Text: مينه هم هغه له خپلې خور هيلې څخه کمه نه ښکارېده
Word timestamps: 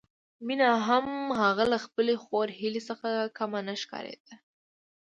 مينه 0.47 0.69
هم 0.87 1.07
هغه 1.41 1.63
له 1.71 1.77
خپلې 1.85 2.15
خور 2.23 2.47
هيلې 2.59 2.81
څخه 2.89 3.09
کمه 3.37 3.59
نه 3.67 3.73
ښکارېده 3.81 4.33